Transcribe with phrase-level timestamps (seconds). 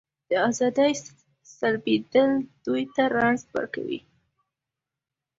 [0.29, 0.91] د ازادۍ
[1.57, 2.31] سلبېدل
[2.65, 3.99] دوی ته رنځ ورکوي.